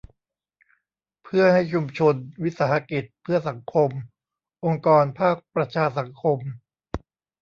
[1.23, 3.89] เพื่อให้ชุมชน วิสาหกิจเพื่อสังคม
[4.65, 6.37] องค์กรภาคประชาสังคม